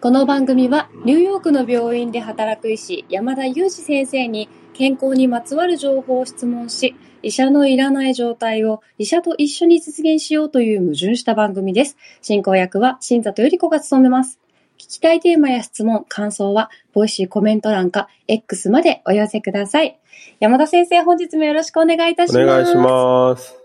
[0.00, 11.98] この番組はニューヨークの病院で働く医師山田裕二先生に健康にまつわる情報を質問し、医者のいらない状態を医者と一緒に実現しようという矛盾した番組です。
[12.22, 14.40] 進行役は新里より子が務めます。
[14.78, 20.00] 聞きたいテーマや質問、感想は、ボイシーコメント欄か X までお寄せください。
[20.38, 22.42] 山田先生、本日もよろしくお願いいたします。
[22.42, 23.59] お願いします。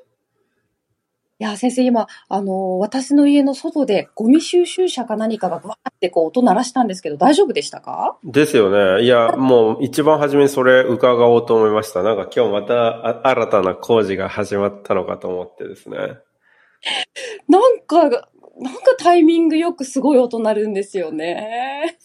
[1.38, 8.18] いや、先生、今、あの、私の家の外でゴミ収集車か何かがわーってこう音鳴らしたんですけど、大丈夫でしたか？
[8.24, 9.04] ですよね。
[9.04, 12.04] いや、もう一番初めにそれ伺おうと思いました。
[12.04, 15.98] なんか今日またあ新たな工事が始まったのかと思ってですね。
[17.50, 18.22] なんか、なんか
[18.98, 21.98] タイミングよくすごい音鳴るんですよね。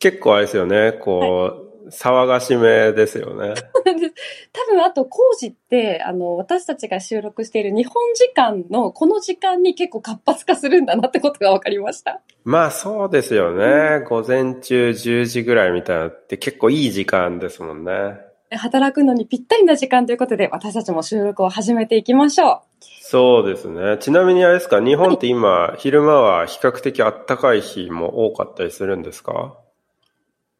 [0.00, 0.90] 結構あれですよね。
[0.90, 3.54] こう、騒がしめですよね。
[4.52, 12.20] 多分あと工事って、あの、私たちが収録している日本時間のこの時間に結構活発化するんだなってことが分かりました。
[12.44, 14.04] まあそうですよね。
[14.08, 17.92] 午前中10時ぐらいみたいなって結構いい時間ですもんね。
[18.54, 22.60] 働くのにぴったりな時間ということで、私たちも収録を始めていきましょう。
[22.80, 23.96] そうですね。
[23.98, 29.54] ちなみにあれですか、日本って今、昼間は比較的暖かい日も多かったりするんですか？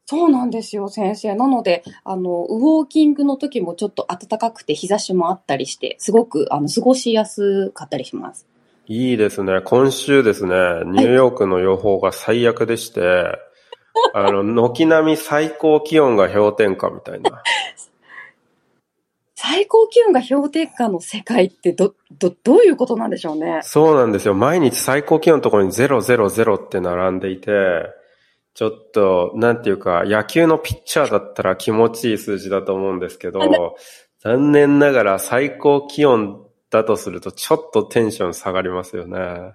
[0.05, 1.33] そうなんですよ、先生。
[1.35, 8.45] なので、あの、ウォーキングの時もちょっと暖かくて日差しもあったりして、すごく、あの、過ごしやすかったりします。
[8.87, 9.61] いいですね。
[9.61, 13.01] 今週ですね、ニューヨークの予報が最悪でして、
[14.13, 17.41] あの、軒並み最高気温が氷点下みたいな。
[19.35, 23.59] 最高気温が氷点下の世界ってど、ど、どういうことなんでしょうね。
[23.63, 24.33] そうなんですよ。
[24.33, 27.51] 毎日最高気温のところに000って並んでいて、
[28.53, 33.75] ちょっと、なんていうか、野球のピッチャーだったら気持ちいい数字だと思うんですけど、
[34.19, 39.53] 残念ながら最高気温だとするとちょっとテンション下がりますよね。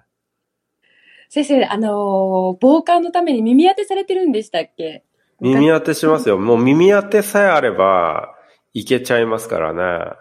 [1.29, 5.03] 先生、あのー防寒のために耳当てされてるんでしたっけ？
[5.39, 6.37] 耳当てしますよ。
[6.37, 8.35] もう耳当てさえあれば、
[8.73, 10.11] いけちゃいますからね。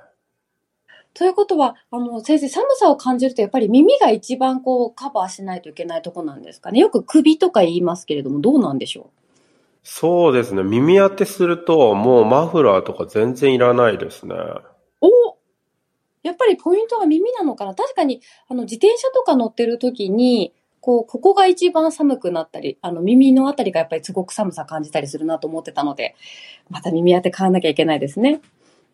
[1.15, 6.79] ということは、あの、先生、寒さを感じると、やっぱり耳が一番こう、カバーしないといけないとこなんですかね。
[6.79, 9.11] よく首とか言いますけれども、どうなんでしょ
[9.83, 10.63] そうですね。
[10.63, 14.35] 耳当てすると、もうマフラーとか全然いらないですね。
[14.35, 14.63] う
[15.01, 15.39] お
[16.23, 26.15] やっぱりポイントは耳なのかな確かに、あの、自転車とか乗ってる時に、こう、ここが一番寒くなったり、あの、耳のあたりがやっぱりすごく寒さ感じたりするなと思ってたので、
[26.71, 28.41] また耳当て買わなきゃいけないですね。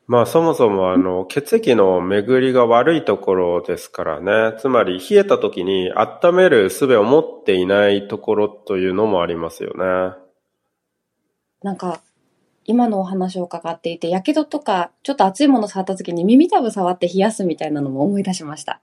[0.07, 4.57] まあそもそもあの、血液の巡りが悪いところですからね。
[4.59, 10.17] つまり冷えた時に温める術を持っていないところというのもありますよね。
[11.63, 12.03] なんか、
[12.67, 18.81] 今のお話を伺っていて、やけどとか、ちょっと熱いもの触った時に耳たぶ触って冷やすみたいなのも思い出しました。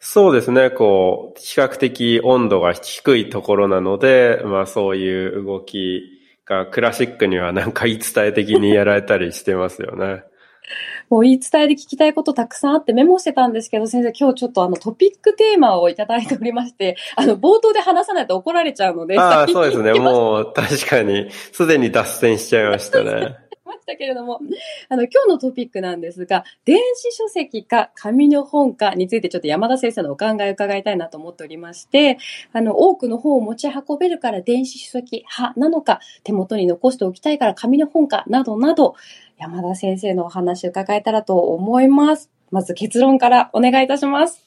[0.00, 0.70] そうですね。
[0.70, 6.02] こう、比較的温度が低いところなので、まあそういう動き
[6.44, 10.24] がクラシックにはなんか言い伝え的にやられたりしてますよね。
[11.10, 19.92] もう言い伝えで聞きたいことたくさんあってメモしてたんですけど、先生今日ちょっとあのトピックテーマをいただいておりまして、あの冒頭で話さないと怒られちゃうので、ああ、そうですね。
[19.94, 23.45] もう確かに、すでに脱線しちゃいましたね。
[23.66, 24.40] ましたけれども、
[24.88, 32.18] あの今日のトピックなんですが、電子書籍か紙の本かについてちょっと山田先生のお考えを伺いたいなと思っておりまして、
[32.52, 38.94] あの多くの本を持ち運べるから電子書籍派なのか、手元に残しておきたいから紙の本かなどなど、
[39.38, 42.30] 山田先生のお話を伺えたらと思います。
[42.50, 44.46] まず結論からお願いいたします。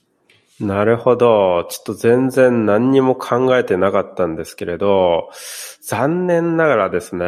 [0.60, 1.66] なるほど。
[1.70, 5.30] ちょっと全然何にも考えてなかったんですけれど、
[5.82, 7.26] 残念ながらですね、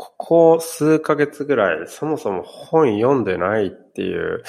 [0.00, 4.42] ここ数ヶ月ぐらい、そもそも本読んでないっていう、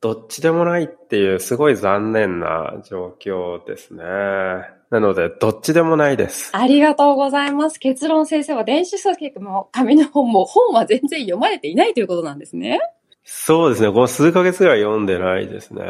[0.00, 4.04] どっちでもないっていう、すごい残念な状況ですね。
[4.90, 6.56] なので、どっちでもないです。
[6.56, 7.80] ありがとうございます。
[7.80, 12.80] 結論先生は電子書籍も紙の本も本は全然読まれていないということなんですね。
[13.24, 13.90] そうですね。
[13.92, 15.82] この数ヶ月ぐらい読んでないですね。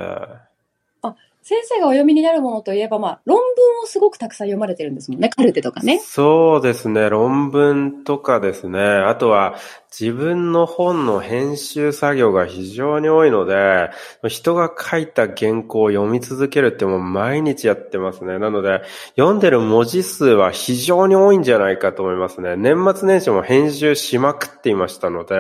[1.43, 5.29] 先生がお読みになるものといえば、まあ、論文をすごくたくさん読まれてるんですもんね。
[5.29, 5.99] カルテとかね。
[5.99, 7.11] そうですね。
[7.11, 8.81] 論文とかですね。
[8.81, 9.57] あとは
[9.91, 13.91] 自分の本の編集作業が非常に多いので、
[14.29, 18.39] 人が書いた原稿を読み続けるってもう毎日やってますね。
[18.39, 18.83] なので、
[19.17, 22.55] 読んでる文字数は非常に多いんじゃないかと思いますね。
[22.57, 25.35] 年末年始も編集しまくっていましたので、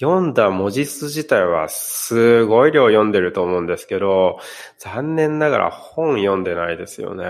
[0.00, 4.38] 読んだ文字数自体はすごい量読んでると思うんですけど、
[4.78, 7.24] 残念ながら本読んでないですよね。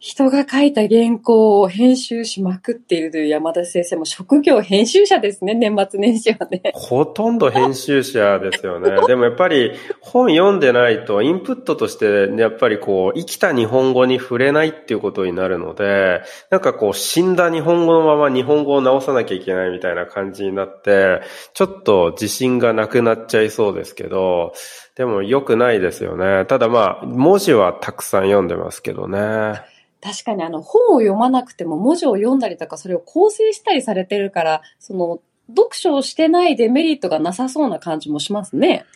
[0.00, 6.62] 人が書いた原稿を編集しまくっているという山田先生も職業編集者ですね、年末年始はね。
[6.72, 8.92] ほとんど編集者ですよね。
[9.06, 21.20] でもやっぱり本読んでないとインプットとしてやっぱりこう生きた日本語に触れないっていうことになるので、なんかこう死んだ日本語のまま日本語を直さなきゃいけないみたいな感じになって、
[21.52, 24.54] ちょっと自信がなくなっちゃいそうですけど、
[24.96, 26.46] でも良くないですよね。
[26.46, 29.60] ただまあ、文字はたくさん読んでますけどね。
[30.00, 38.86] 確かにあの本を読まなくても文字を読んだりとかそれを構成したりされてるから、その読書をしてないデメリットがなさそうな感じもしますね。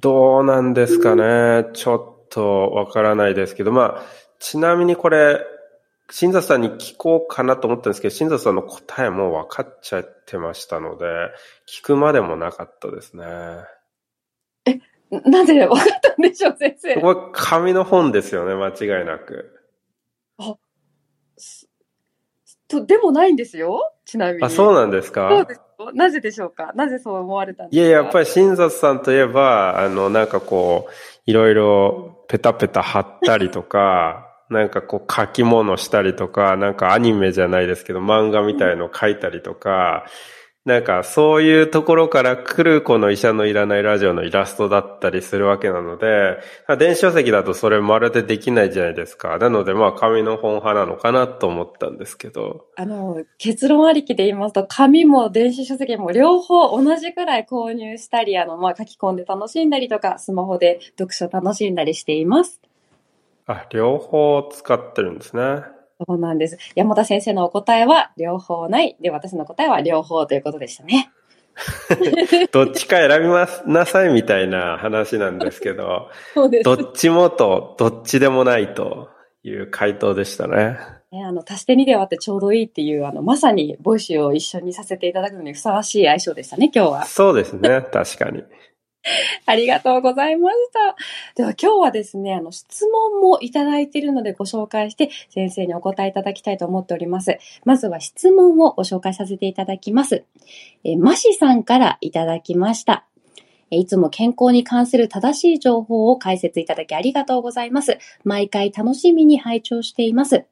[0.00, 1.66] どうなんですかね。
[1.72, 4.02] ちょっとわからないですけど、まあ、
[4.38, 5.40] ちなみにこれ、
[6.10, 11.04] 新座さんに聞こうかなと思ったんですけど、新座さんの答えも分かっちゃってましたので、
[11.68, 13.24] 聞くまでもなかったですね。
[14.64, 14.78] え、
[15.10, 17.00] なんで分かったんでしょう、先生。
[17.00, 19.57] これ紙の本ですよね、間違いなく。
[20.38, 20.56] あ、
[22.68, 23.92] と、でもないんですよ？
[24.04, 24.44] ちなみに。
[24.44, 25.28] あ、そうなんですか？
[25.30, 25.60] そうです
[25.94, 26.72] なぜでしょうか？
[26.74, 27.86] なぜそう思われたんですか？
[27.86, 30.92] いや、やっぱり新里さんといえば、あの、なんかこう、
[31.26, 40.37] いろいろペタペタ貼ったりとか、なんかこう書き物したりとか、なんかアニメじゃないですけど、漫画みたいの書いたりとか、うん
[40.68, 46.36] なんかそういうところから来るこの医者のいらないラジオのイラストだったりするわけなので、
[46.78, 49.38] 電子書籍だとそれまるでできないじゃないですか。
[49.38, 52.66] なのでまあ紙の本派なのかなと思ったんですけど。
[52.76, 62.60] あの、結論ありきで言いますと、紙も電子書籍も両方同じくらい購入したり、あの、まあ書き込んで楽しんだりとか、スマホで読書楽しんだりしています。
[63.46, 65.77] あ、両方使ってるんですね。
[66.06, 66.58] そうなんです。
[66.76, 68.96] 山田先生のお答えは両方ない。
[69.00, 71.10] で、私の答えは両方ということでしたね。
[72.52, 79.08] どっちか選びますなさいみたいな話なんですけど、 そうですどっちもとどっちでもないと
[79.42, 80.78] いう回答でしたね。
[81.10, 87.04] ね、あの、足して2で割ってちょうどいいっていう、あの、まさにボイシーを一緒にさせていただくのにふさわしい相性でしたね、今日は。
[87.06, 88.44] そうですね、確かに。
[89.46, 90.96] ありがとうございました。
[91.36, 97.38] では今日はですね、あの質問もいただいているのでご紹介して先生にお答えいただきたいと思っております。
[97.64, 100.24] まずは質問をご紹介させていただきます。
[100.84, 103.04] えマシさんからいただきました。
[103.70, 107.98] いつも健康に関する正しい情報を解説いただきありがとうございます。
[108.24, 110.46] 毎回楽しみに拝聴しています。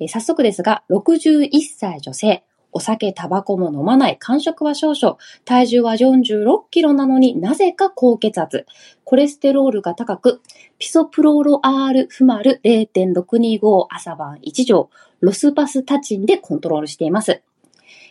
[0.00, 2.42] え早速ですが、61歳女性、
[2.72, 8.66] お酒、タバコも飲まない、間食は少々、体重は46キロなのになぜか高血圧、
[9.04, 10.40] コレステロールが高く、
[10.78, 14.90] ピソプロロ R フマル0.625朝晩1錠、
[15.20, 17.42] ロスパスタチンでコントロールしています。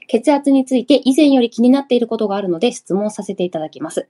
[0.09, 4.09] 血圧について以前より気になっていることがあるので質問させていただきます。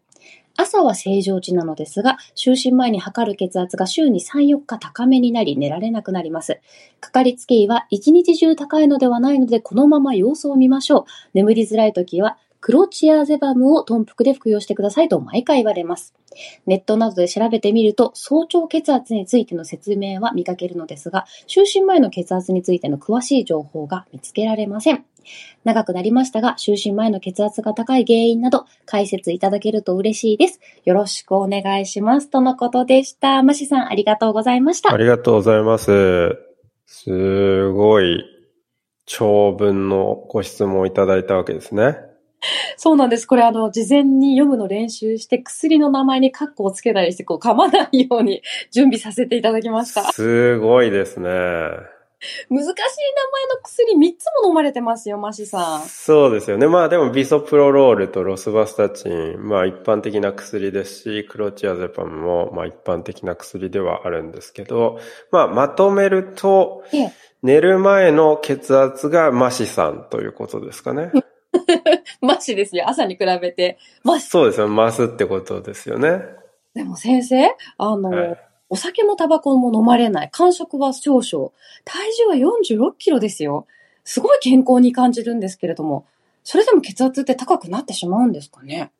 [0.55, 6.61] 朝は正常値なのですが、就寝前に測る血圧が週に3、4日高めになり寝られなくなります。
[7.01, 11.03] かかりつけ医は一日中高いのではないのでこのまま様子を見ましょう。
[11.33, 16.13] 眠りづらい時はクロチアゼバムを豚腹で服用してくださいと毎回言われます。
[16.65, 25.05] ネットなどで調べてみると、早朝血圧についての説明は見かけるのですが、就寝前の血圧についての詳しい情報が見つけられません。
[25.63, 30.59] 長くなりましたが、就寝前の血圧が高い原因など解説いただけると嬉しいです。
[30.85, 32.29] よろしくお願いします。
[32.29, 33.43] とのことでした。
[33.43, 34.93] マシさん、ありがとうございました。
[34.93, 36.37] ありがとうございます。
[36.85, 38.23] すごい
[39.05, 41.97] 長文のご質問をいただいたわけですね。
[42.77, 43.25] そうなんです。
[43.25, 48.41] これあの、事前に読むの練習して、薬の名前にカッコをつけたりして、こう噛まないように
[48.71, 50.03] 準備させていただきました。
[50.13, 51.29] すごいですね。
[52.49, 52.75] 難しい名前
[53.47, 55.81] の薬3つも飲まれてますよ、マシさん。
[55.83, 56.67] そうですよね。
[56.67, 64.99] まあでもビソプロロールとロスバスタチン、まあ一般的な薬ですし、クロチアゼパムもまあ一般的な薬ではあるんですけど、
[65.31, 66.83] まあまとめると、
[67.41, 71.11] 寝る前の血圧がマシさんということですかね。
[72.19, 72.83] マシですよ。
[72.87, 73.77] 朝に比べて。
[74.03, 74.27] マシ。
[74.27, 74.67] そうですよ。
[74.67, 76.21] マスってことですよね。
[76.73, 80.29] でも先生、あの、はいお酒もタバコも飲まれない。
[80.31, 81.51] 間食は少々。
[81.85, 83.65] 体重は46キロですよ。
[84.03, 86.05] すごい健康に感じるんですけれども、
[86.43, 88.91] それでも血圧って高くなってしまうんですかね？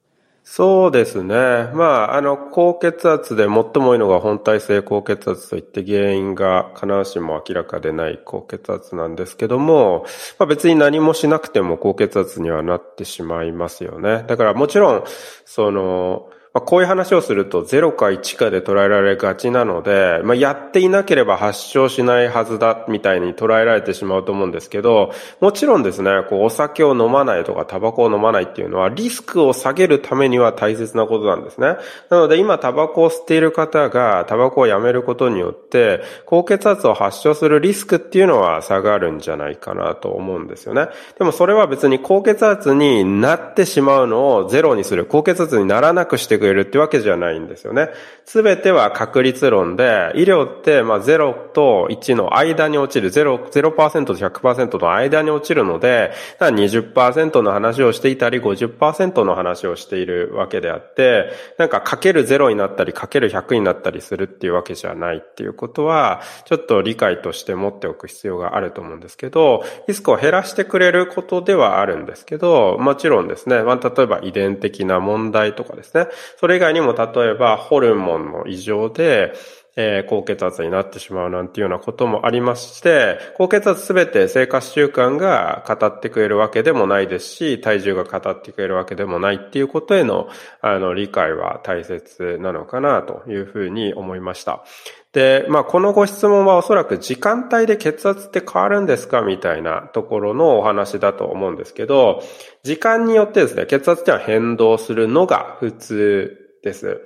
[0.44, 1.36] そうですね。
[1.36, 10.06] まあ、あの、高血圧で最も多いのが本体性高血圧といって原因が必ずしも明らかでない高血圧なんですけども、
[10.40, 14.24] まあ別に何もしなくても高血圧にはなってしまいますよね。
[14.28, 15.04] だからもちろん、
[15.46, 31.76] その、まあ、こういう話をすると0か1かで捉えられがちなので、まあ、やっていなければ発症しないはずだみたいに捉えられてしまうと思うんですけど、もちろんですね、こうお酒を飲まないとかタバコを飲まないっていうのはリスクを下げるためには大切なことなんですね。
[32.10, 40.88] なので今タバコを吸っている方がタバコをやめることによって高血圧を発症するリスクっていうのは下がるんじゃないかなと思うんですよね。
[41.20, 47.90] でもそれは別に高血圧になってしまうのをゼロにする、高血圧にならなくしてくれるってわけじゃないんですよね。
[48.26, 79.34] すべては確率論で、医療ってまあ0と1の間に落ちる、0%, 0と100%の間に落ちるので、20%の話をしていたり50%の話をしているわけであって、なんかかける0になったりかける100になったりするっていうわけじゃないっていうことは、ちょっと理解として持っておく必要があると思うんですけど、リスクを減らしてくれることではあるんですけど、もちろんですね、まあ、例えば遺伝的な問題とかですね、それ以外にも例えばホルモンの異常で、
[79.76, 90.28] えー、高血圧になってしまうなんていうようなこともありまして、高血圧すべて生活習慣が語ってくれるわけでもないですし、体重が語ってくれるわけでもないっていうことへの、
[90.62, 94.66] あの、理解は大切なのかなというふうに思いました。
[95.12, 102.22] で、まあ、このご質問はおそらく時間帯で血圧って変わるんですかみたいなところのお話だと思うんですけど、
[102.64, 107.02] 時間によってですね、血圧っては変動するのが普通です。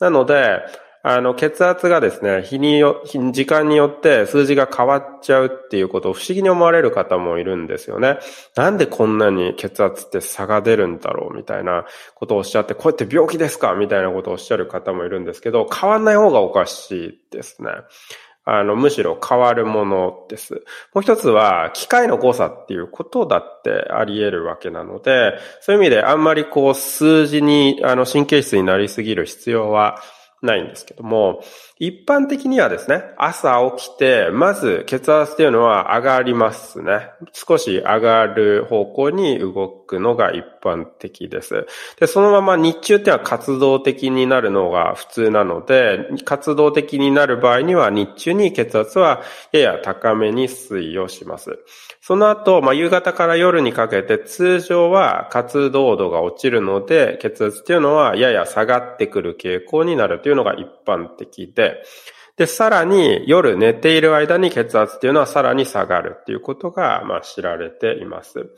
[0.00, 0.60] なので、
[1.04, 8.18] あの、血圧がですね、日によ、時間によって数字が変わっちゃうっていうことを不思議に思われる方もいるんですよね。
[8.54, 13.74] なんでこんなに血圧って差が出るんだろうみたいなことをおっしゃって、こうやって病気ですか？
[13.74, 17.70] みたいなことをおっしゃる方もいるんですけど、変わんない方がおかしいですね。
[18.44, 20.64] あの、むしろ変わるものです。
[20.94, 30.00] もう一つは、機械の誤差っていうことだってあり得るわけなので、そういう意味であんまりこう数字に、あの、神経質になりすぎる必要は
[30.42, 31.42] ないんですけども、
[31.78, 37.10] 一般的にはですね、朝起きて、まず血圧っていうのは上がりますね。
[37.32, 41.66] 少し上がる方向に動くのが一般的です。
[42.00, 49.22] で、そのまま日中っていうのは活動的になるのが普通なので、活動的になる場合には日中に血圧は
[49.52, 51.60] やや高めに推移をします。
[52.04, 61.80] その後、まあ、夕方から夜にかけて通常は活動度が落ちるので、血圧っていうのはやや下がってくる傾向になるというのが一般的で、
[62.36, 68.50] で、さらに夜寝ている間に血圧っていうのはさらに下がるっていうことが、まあ、知られています。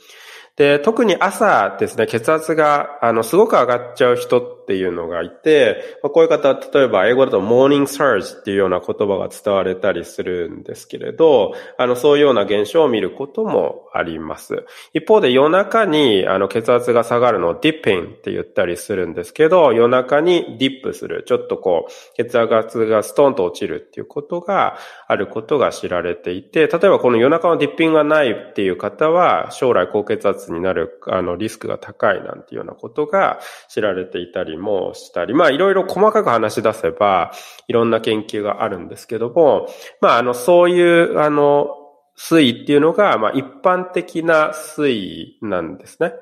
[0.56, 14.64] で、特に朝ですね、血圧が、あの、すごく上がっちゃう人っていうのがいて、まあ、こういう方、例えば英語だとモーニングサージっていうような言葉が伝われたりするんですけれど、あの、そういうような現象を見ることもあります。
[14.92, 37.32] 一方で夜中に、あの、血圧が下がるのをディッピンって言ったりするんですけど、夜中にディップする、ちょっとこう、血圧がストンと落ちるっていうことがあることが知られていて、例えばこの夜中のディッピングがないっていう方は、将来高血圧になる、あの、リスクが高いなんていうようなことが知られていたりもしたり、まあ、いろいろ細かく話し出せば、
[37.68, 39.68] いろんな研究があるんですけども、
[40.00, 41.68] まあ、あの、そういう、あの、
[42.16, 46.12] 推移っていうのが、まあ、一般的な推移なんですね。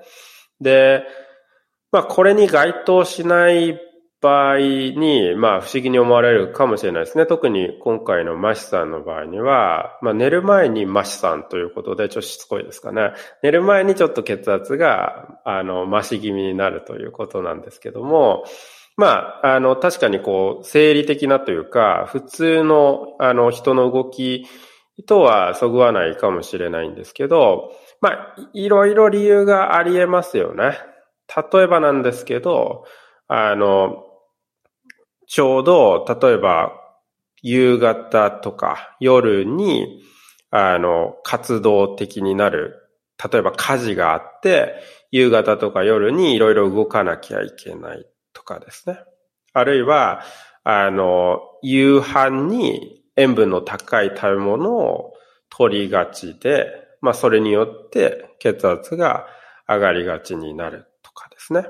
[0.60, 1.04] で、
[1.90, 3.78] まあ、これに該当しない
[4.22, 7.26] 場合に、まあ不思議に思われるかもしれないですね。
[7.26, 13.12] 特に今回のマシさんの場合には、まあ寝る前にマシさんということで、ちょっとしつこいですかね。
[13.42, 18.44] 寝る前にちょっと血圧が、あの、増し気味になるということなんですけども、
[18.96, 24.46] まあ、あの、確かにこう、生理的なというか、普通の、あの、人の動き
[25.06, 30.78] とはそぐわないかもしれないんですけど、まあ、いろいろ理由があり得ますよね。
[31.52, 32.84] 例えばなんですけど、
[33.28, 34.04] あの、
[35.32, 36.72] ちょうど、例えば、
[37.40, 40.02] 夕方とか夜に、
[40.50, 42.76] あの、活動的になる。
[43.32, 44.74] 例えば火事があって、
[45.10, 48.98] 夕方とか夜にいろいろ動かなきゃいけないとかですね。
[49.54, 50.20] あるいは、
[50.64, 55.14] あの、夕飯に塩分の高い食べ物を
[55.48, 56.66] 取りがちで、
[57.00, 59.26] まあそれによって血圧が
[59.66, 61.64] 上がりがちになるとかですね。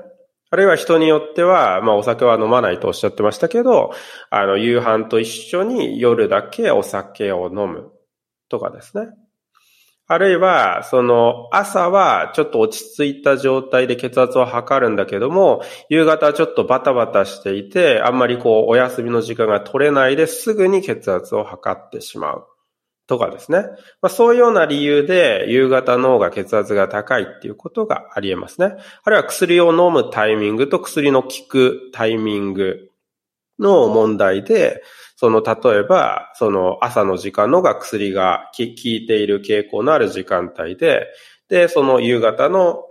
[0.53, 3.91] あるいは人によっては、まあお酒は飲まないとおっしゃってましたけど、
[4.29, 7.91] あの、夕飯と一緒に夜だけお酒を飲む
[8.49, 9.07] とかですね。
[10.05, 22.52] あるいは、その、朝はちょっと落ち着いた状態で血圧を測るんだけども、夕方はちょっとバタバタしていて、あんまりこう、お休みの時間が取れないですぐに血圧を測ってしまう。
[23.07, 23.59] とかですね。
[24.01, 28.75] まあ、そういうような理由で夕方の方が血圧が高いっていうことがあり得ますね。
[29.03, 32.89] あるいは薬を飲むタイミングと薬の効くタイミング
[33.59, 34.83] の問題で、
[35.15, 41.07] その例えば、その朝の時間のが薬が効いている傾向のある時間帯で、
[41.49, 42.83] で、その夕方の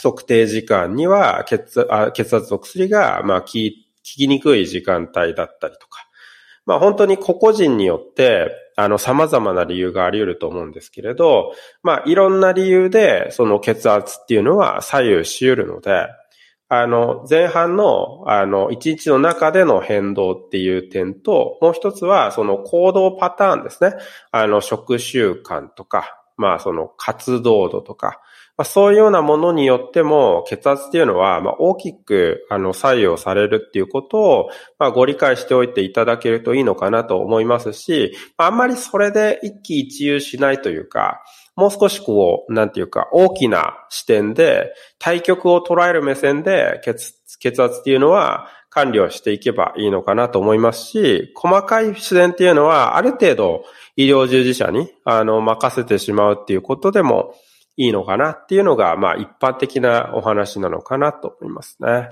[0.00, 6.08] 測定時間には血血圧の薬が、まあ、効きにくい時間帯だったりとか。
[6.64, 8.50] まあ、本当に個々人によって、
[8.80, 16.06] あの、様々な理由があり得ると思うんですけれど、まあ、いろんな理由で、その血圧っていうのは左右し得るので、
[16.68, 23.94] あの、前半の、あの、一日の中での変動っていう点と、もう一つは、その行動パターンですね。
[24.30, 28.20] あの、食習慣とか、まあ、その活動度とか、
[28.58, 34.50] まあ、そういうようなものによっても、血圧っていうのは、まあ、大きく、あの、左右されるっていうことを、
[34.80, 41.22] まあ、ご理解しておいていただけるといいのかなと思いますし、あんまりそれで一喜一憂しないというか、
[41.54, 57.34] もう少しこう、なんていうか、大きな視点で、対局を捉える目線で血、血圧っていうのは管理をしていけばいいのかなと思いますし、細かい視点っていうのは、ある程度医療従事者に、あの、任せてしまうっていうことでも、
[57.78, 62.10] いいのかなっていうのが、まあ一般的なお話なのかなと思いますね。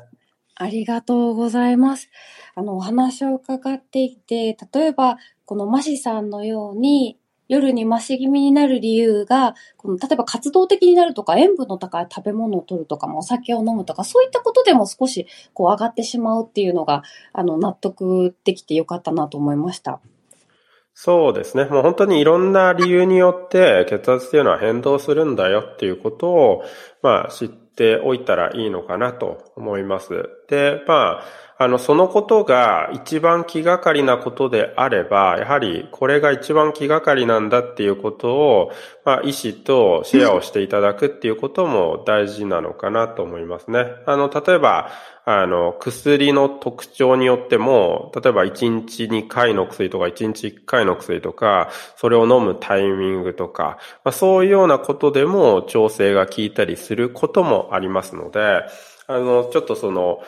[0.55, 2.09] ありがとうございます。
[2.55, 7.19] あの、お話を伺っていて、例えば、このマシさんのように、
[7.49, 20.01] 夜に増し気味になる理由が、この例えば活動的になるとか、塩分の高い食べ物を取るとか、お酒を飲むとか、そういったことでも少しこう上がってしまうっていうのが、あの、納得できてよかったなと思いました。
[20.99, 21.67] そうですね。
[21.67, 26.63] もう本当にいろんな理由によって血圧っていうのは変動するんだよっていうことを、
[27.03, 30.31] まあ知っておいたらいいのかなと思います。
[30.49, 31.23] で、まあ、
[31.59, 38.73] あの、そのことが一番気がかりなことであれば、やはりこれが一番気がかりなんだっていうことを、
[39.07, 43.87] まあ、医師とシェアをしていただくっていうことも大事なのかなと思いますね。
[44.05, 44.91] あの、例えば、
[45.25, 58.67] あの、薬の特徴によっても、例えば1日2回の薬とか1日1回の薬とか、それを飲むタイミングとか、まあ、そういうようなことでも調整が効いたりすることもありますので、
[59.07, 60.21] あの、ちょっとその、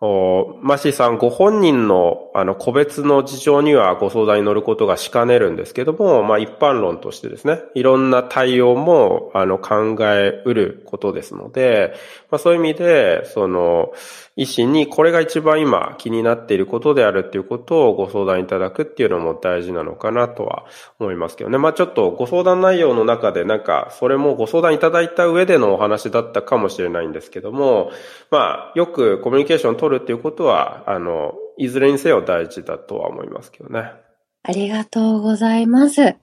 [0.00, 11.94] おマシーさんご本人のあの個別の事情にはご相談に乗ることがしかねるんですけども、まあ一般論としてですね、いろんな対応もあの考えうることですので、
[12.30, 13.94] まあそういう意味で、その
[14.36, 20.66] 医師にこれが一番今気になっていることであるっていうことをご相談いただくっていうのも大事なのかなとは
[20.98, 21.56] 思いますけどね。
[21.56, 27.92] まあちょっとご相談内容の中でなんかそれもご相談いただいた上でのお話だったかもしれないんですけども、
[28.30, 33.92] まあよくコミュニケーション取るっていうことは、あの、いずれにせよ大事だとは思いますけどね。
[34.42, 36.16] ありがとうございます。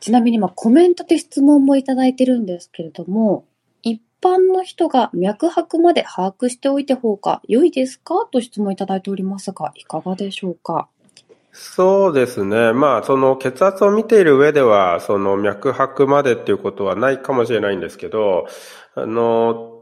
[0.00, 3.44] ちなみに今コメントで質問もいただいてるんですけれども、
[3.82, 8.26] 一般の人が脈拍まで把握しておいた方が良いですか？
[8.30, 10.88] と質問いただいておりますが、いかがでしょうか？
[11.52, 12.72] そうですね。
[12.72, 18.46] まあ、その血圧を見ている上では、その脈拍までっていうことはないかもしれないんですけど、
[18.94, 19.79] あの、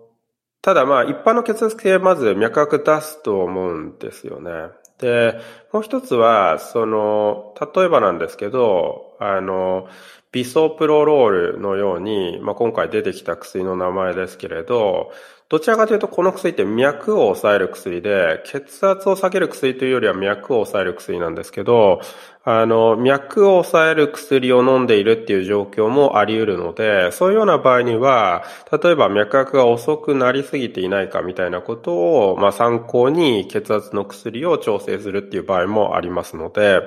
[0.63, 4.51] ただまあ一般の血圧計まず脈拍出すと思うんですよね。
[4.99, 5.39] で、
[5.73, 9.89] もう一つは、その、例えばなんですけど、あの、
[10.33, 15.13] ビソプロロールのように、まあ、今回出てきた薬の名前ですけれど、
[15.51, 22.03] どちらかというとこの薬って脈を抑える薬で、血圧を下げる薬というよりは脈を抑える薬なんですけど、
[22.45, 31.93] あの、脈を抑える薬を飲んでいるっていう状況もあり得るので、そういうような場合には、例えば脈拍が遅くなりすぎていないかみたいなこと
[32.33, 36.83] を、まあ、参考に血圧の薬を調整するっていう場合もありますので、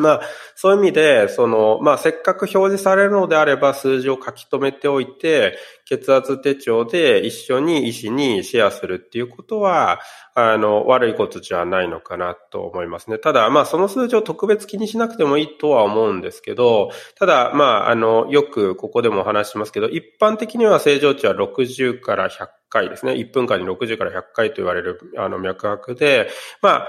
[0.00, 0.20] まあ、
[0.56, 10.00] そういう意味で、その、まあ、せっかく表示されるのであれば、数字を書き留めておいて、血圧手帳で一緒に医師にシェアするっていうことは、
[10.34, 13.18] あの、悪いことじゃないのかなと思いますね。
[13.18, 23.12] ただ、まあ、その数字を特別気にしなくてもいいとは思うんですけど、ただ、まあ、あの、よくここでもお話しますけど、一般的には正常値は60から100回ですね。
[23.14, 26.28] 1分間に60から100回と言われる、あの、脈拍で、
[26.62, 26.88] まあ、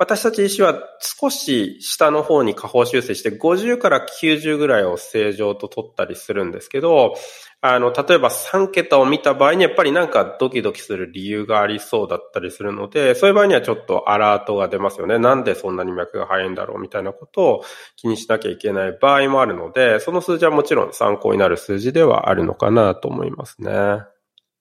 [0.00, 7.16] 私たち医師は少し下の方に下方修正して50から90ぐらいを正常と取ったりするんですけど、
[7.60, 15.18] あの、例えば3桁を見た場合にやっぱりなんかドキドキする理由がありそうだったりするので、そういう場合にはちょっとアラートが出ますよね。
[15.18, 17.64] なんでそんなに脈が速いんだろうみたいなことを
[17.96, 23.72] 気にしなきゃいけない場合もあるので、その数字はもちろん参考になる数字ではあるのかなと思いますね。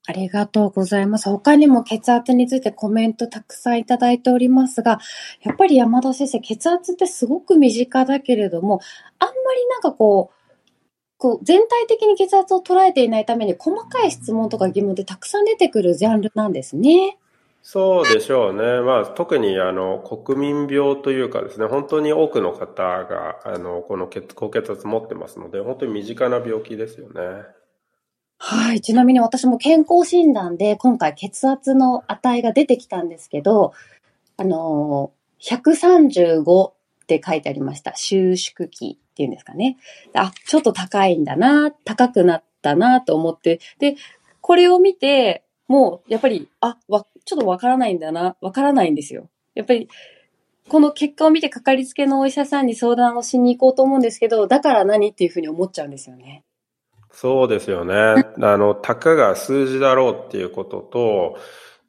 [0.09, 1.29] ありがとうございます。
[1.29, 4.99] 他にも血圧についてコメントたくさんいただいておりますが、
[5.43, 8.79] やっぱり山田先生、血圧ってすごく身近だけれども、
[9.19, 10.35] あんまりなんかこう、
[11.19, 17.19] こう全体的に血圧を捉えていないために細かい質問とか疑問ってたくさん出てくるジャンルなんですね。
[17.61, 18.81] そうでしょうね。
[18.81, 27.58] まあ、特にあの国民病というかですね、本当に多くの方があのこの血高血圧持ってますので、本当に身近な病気ですよね。
[28.41, 28.81] はい。
[28.81, 33.73] ちなみに私も健康診断で今回血圧の値が出てきたんですけど、
[34.37, 36.73] あのー、135っ
[37.05, 37.95] て書いてありました。
[37.95, 39.77] 収縮期っていうんですかね。
[40.13, 43.97] あ、ちょっと高いんだな、高くなったなと思って、で、
[44.39, 49.29] これを見て、もう、やっぱり、あ、わ、ちょっとわからないんだな、わからないんですよ。
[49.53, 49.89] やっぱり、
[50.69, 56.43] この結果を見てかかりつけのお医者さんに相談をしに行こうと思うんですけど、だから何っていうふうに思っちゃうんですよね。
[57.11, 57.95] そうですよね。
[58.41, 61.37] あの、たかが数字だろうっていうことと、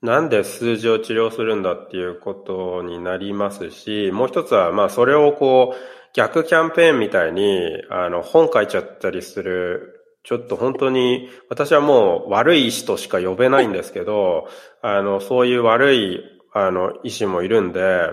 [0.03, 14.49] なんで数字を治療するんだっていうことになりますし、もう一つは、まあ、それをこう、逆キャンペーンみたいに、あの、本書いちゃったりする、ちょっと本当に、私はもう悪い医師としか呼べないんですけど、
[14.83, 16.21] あの、そういう悪い、
[16.53, 18.07] あの、医師もいるんで、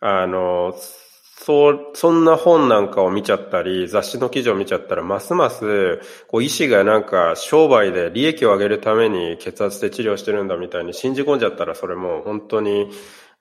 [0.00, 0.74] あの、
[1.42, 5.98] そう、そんな本なんかを見ちゃったり、雑誌の記事を見ちゃったら、ますます、
[6.28, 12.90] こう、医師がなんか、商売で利益を上げるために血圧で治療してるんだみたいに信じ込んじゃったら、それも本当に、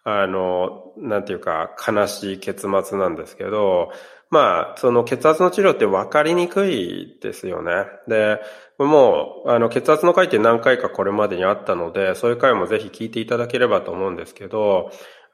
[0.05, 3.91] あの、なんていうか、悲しい結末なんですけど、
[4.29, 7.85] まあ、その血圧の治療って分かりにくいですよね。
[8.07, 8.39] で、
[8.77, 14.91] もう、あの、血圧の回って何回かこれまでにあったので、そういう回もぜひ聞いていただければと思うんですけど、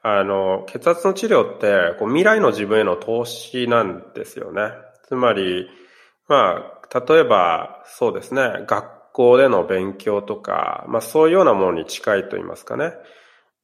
[0.08, 4.70] あの、血圧の治療って、こう未来の自分への投資なんですよね。
[5.08, 5.68] つまり、
[6.28, 12.92] まあ、例えば、そうですね、学校での勉強とか、まあそういうようなものに近いと言いますかね。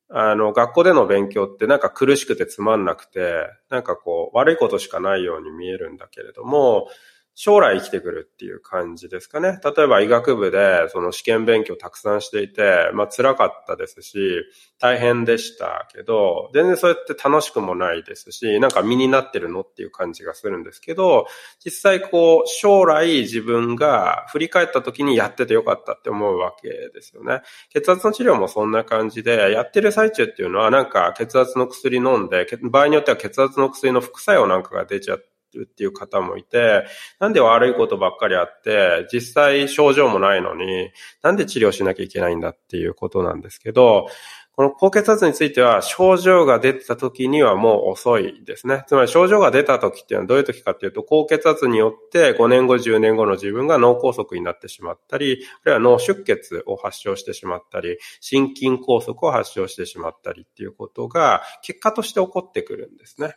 [0.09, 6.89] あの、学校での勉強ってなんか苦しくてつまんなくて、なんかこう、悪いことしかないように見えるんだけれども、
[7.35, 9.59] 将来生きてくるっていう感じですかね。
[9.65, 14.45] 例えば医学部でその試験勉強たくさんしていて、まあ辛かったですし、
[14.79, 21.27] 大変でしたけど、全然そうやって楽しくもないですし、なんか身になってるのっていう感じがするんですけど、
[21.65, 27.41] 実際こう、将来自分が振り返った時にやっててよかったって思うわけですよね。
[27.71, 36.85] 血圧の治療もそんな感じで、やってる最中っていうのはなんか血圧の薬飲んで、場合によっては血圧の薬の副作用なんかが出ちゃって、るっていう方もいて、
[37.19, 40.91] なんで悪いことばっかりあって、実際症状もないのに、
[41.23, 44.09] なんで治療しなきゃいけないんだっていうことなんですけど、
[44.55, 48.85] この高血圧については症状が出た時にはもう遅いですね。
[48.87, 63.37] つまり症状が出た時っていうのはどういう時かっていうと、高血圧によって5年後、10年後の自分が脳梗塞になってしまったり、あるいは脳出血を発症してしまったり、心筋梗塞を発症してしまったりっていうことが結果として起こってくるんですね。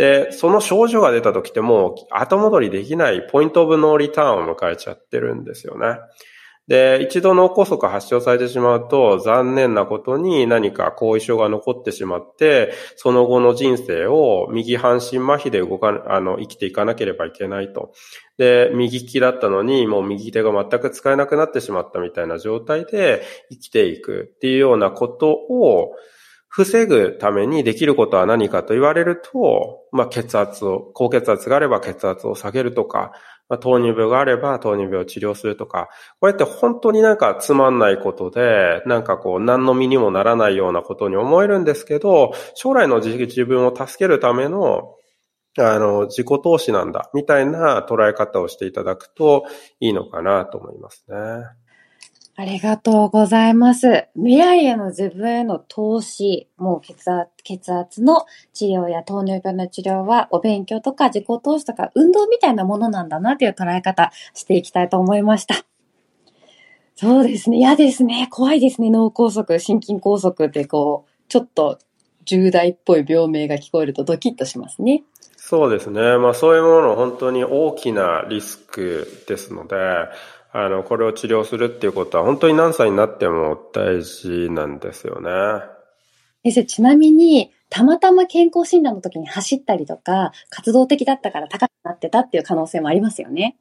[0.00, 5.98] で、その症状が出た時ってもう後戻りできないポイントオブノーリターンを迎えちゃってるんですよね。
[6.68, 17.92] で、一度脳梗塞発症されてしまうと、残念なことに何か後遺症が残ってしまって、その後の人生を右半身麻痺で動か、あの、生きていかなければいけないと。
[18.38, 25.92] で、右利きだったのに、もう右手が全く使えなくなってしまったみたいな状態で生きていくっていうようなことを、
[26.50, 33.12] 防ぐためにできることは何かと言われると、まあ、血圧を、高血圧があれば血圧を下げるとか、
[33.48, 35.88] まあ、糖尿病があれば糖尿病を治療するとか、
[36.20, 44.96] これって本当になんかつまんないことで、なんかこう何の身にもならないようなことに思えるんですけど、将来の自分を助けるための
[45.58, 49.44] あの、自己投資なんだ、みたいな捉え方をしていただくと
[49.80, 51.16] いいのかなと思いますね。
[52.36, 54.08] ありがとうございます。
[54.14, 65.56] 未来への自分への投資、もう血圧血圧の治療や糖尿病の治療はお勉強とか自己投資とか運動みたいなものなんだなという捉え方していきたいと思いました。
[66.96, 67.58] そうですね。
[67.58, 68.28] 嫌ですね。
[68.30, 68.90] 怖いですね。
[68.90, 71.78] 脳梗塞、心筋梗塞ってこう、ちょっと
[72.24, 75.02] 重大っぽい病名が聞こえるとドキッとしますね。
[75.36, 76.18] そうですね。
[76.18, 79.76] まあそういうもの本当に大きなリスクですので、
[80.52, 85.30] あの、これを治療するっていうことは本当に何歳になっても大事なんですよね。
[86.42, 93.56] 先生、ちなみに、たまたま健康診断の時に走ったりとか、活動的だったから高くなってたっていう可能性もありますよね。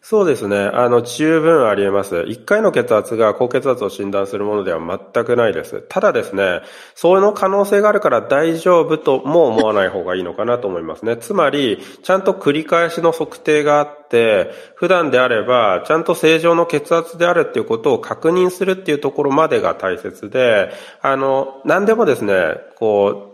[0.00, 0.56] そうですね。
[0.56, 2.24] あの、十分あり得ます。
[2.28, 4.80] 一回の血圧が高血圧を診断するものでは
[5.12, 5.84] 全くないです。
[5.88, 6.62] ただですね、
[6.94, 11.16] その可能性があるから大丈夫とも思わない方がいいのかなと思いますね。
[11.16, 20.70] つまり、ちゃんと繰り返しの測定があって、普段であれば、ちゃんと正常の血圧であるっていうことを確認するっていうところまでが大切で、
[21.02, 23.27] あの、何でもですね、こう、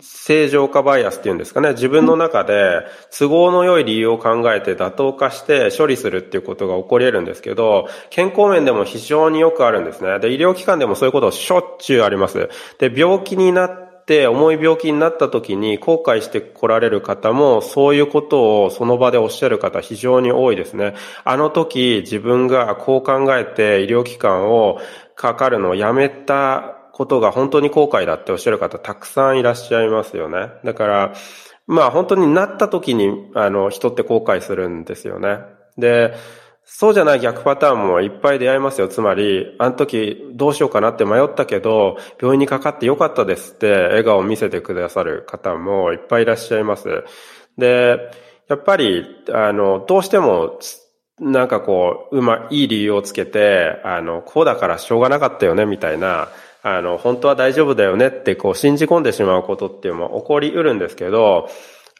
[0.00, 2.82] 正常化バイアスっていうんですかね、自分の中で
[3.16, 10.18] 都合の良い理由を考えて妥当化して処理するっていうことが起こり得るんですけど、健康面でも非常によくあるんですね。
[10.18, 12.50] で、医療機関でもそういうことをしょっちゅうあります。
[12.78, 20.94] で、病気になって、重い病気になった時に後悔して来られる方も、そういうことをその場でおっしゃる方非常に多いですね。
[21.24, 24.78] あの時自分がこう考えて医療機関を
[25.14, 30.50] かかるのをやめたことが本当に後悔だっておっしゃる方たくさんいらっしゃいますよね。
[30.64, 31.14] だから、
[31.66, 35.38] まあ本当になった時に、あの、人って後悔するんですよね。
[35.78, 36.14] で、
[36.64, 38.88] そうじゃない逆パターンもいっぱい出会いますよ。
[38.88, 47.04] つまり、あの時どうしようかなって迷ったけど、病院にかかってよかったですって笑顔を見せてくださる方もいっぱいいらっしゃいます。
[47.58, 48.10] で、
[48.48, 50.58] やっぱり、あの、どうしても
[51.20, 56.28] なんかこう、うま、いい理由をつけて、あの、こうだからしょうがなかったよね、みたいな、
[56.62, 61.48] あの、本当は大丈夫だよねってこう信じ込んでしまうことっていうのも起こりうるんですけど、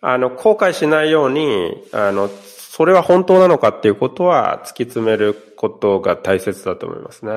[0.03, 7.33] あの、後悔しないように、あの、それは本当なのかっていうことは突き詰めることが大切だと思いますね。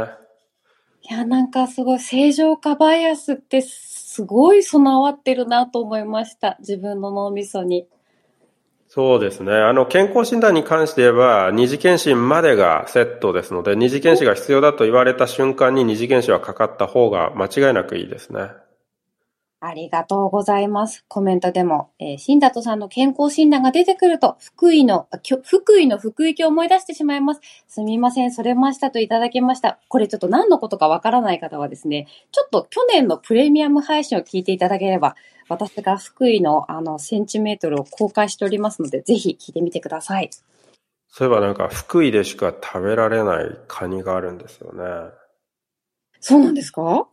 [1.02, 6.56] いや、なんかすごい正常化バイアスってすごい備わってるなと思いました。
[6.60, 7.88] 自分の脳みそに。
[8.96, 9.52] そうですね。
[9.52, 18.52] あの、健康診断に関して言えば、二次検診までがセットですので、二次検診が必要だと言われた瞬間に二次検診はかかった方が間違いなくいいですね。
[19.66, 21.06] ありがとうございます。
[21.08, 25.08] コメントでも、えー、新里さんの健康診断が出てくると、福井の、
[25.44, 27.42] 福井の福井家を思い出してしまいます。
[27.70, 29.80] すみません、それましたといただきました。
[29.88, 35.16] これちょっと何のことかわからない方はですね、ちょっと去年のプレミアム配信を聞いていただければ、
[35.48, 40.30] 私が福井のあの、センチメートルを公開しておりますので、ぜひ聞いてみてください。
[41.08, 44.84] そういえばなんか、福井でしか食べられないカニがあるんですよね。
[46.20, 47.08] そうなんですか？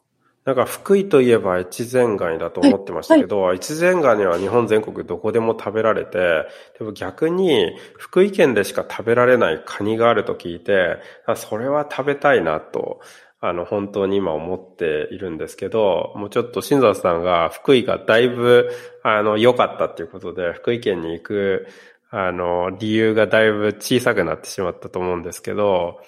[0.45, 6.47] なんか福井といえば越前ガニだと思ってましたけど、はいはい、越前ガニは日本全国どこでも食べられて、
[6.79, 10.97] でも逆に福井県でしか食べられないカニがあると聞いて、
[11.37, 13.01] それは食べたいなと、
[13.43, 18.71] あの、本当に今思っているんですけど、もうちょっと新沢さんが福井がだいぶ、
[19.03, 21.67] あの、良かったっていうことで、福井県に行く、
[22.11, 26.01] あの、理由がだいぶ小さくなってしまったと思うんですけど、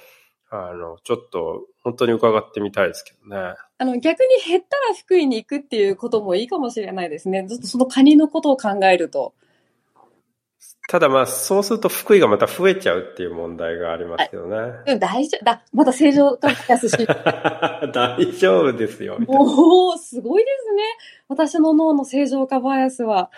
[0.51, 3.55] あの、ちょっと本当に伺ってみたいですけどね。
[3.83, 7.45] あの、逆に減ったら福井に行くっていうこともいいかもしれないですね。
[7.49, 9.35] ずっとそのカニのことを考えると。
[10.89, 14.85] ただまあ、そうすると福井がまた増えちゃうっていう問題がありますよね。
[14.85, 16.97] でも大丈夫、だ、まだ正常化やすし。
[17.93, 19.19] 大丈夫ですよ。
[19.27, 20.83] おおすごいですね。
[21.29, 23.31] 私の脳の正常化バイアスは。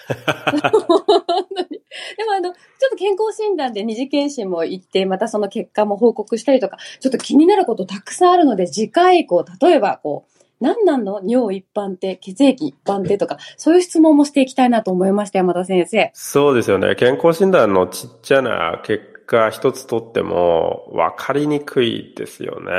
[2.18, 11.20] でもあの、ちょっと健康診断で二次検診も行って、またその結果も報告したりとか、ちょっと気になることたくさんあるので、次回以降、例えばこう、何なの？
[11.24, 16.10] 尿一般って血液一般ってとか、そういう質問もしていきたいなと思いました、山田先生。
[16.14, 16.94] そうですよね。
[16.94, 22.70] 健康診断のちっちゃな結果一つとっても分かりにくいですよね。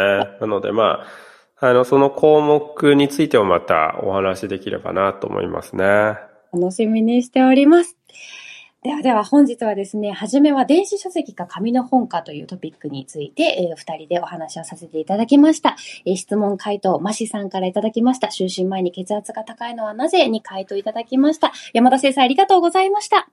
[0.41, 1.05] なのでま
[1.61, 5.85] あ、あの、その項目についてもまたお話できればなと思いますね。
[6.53, 7.97] 楽しみにしております。
[8.85, 15.75] ではでは本日はですね、はじめは電子書籍か紙の本かというトピックについて、えー、二人でお話をさせていただきました。
[16.05, 18.27] えー、質問回答、マシさんからいただきました。
[18.27, 21.51] 就寝前に血圧が高いのはなぜに回答いただきました。
[21.73, 23.27] 山田先生ありがとうございました。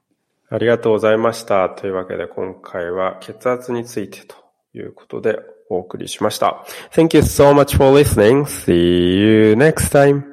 [0.49, 1.69] ありがとうございました。
[1.69, 4.37] というわけで今回は血圧についてと
[4.73, 5.39] いうことで
[5.69, 6.65] お送りしました。
[6.93, 8.45] Thank you so much for listening.
[8.45, 10.32] See you next time.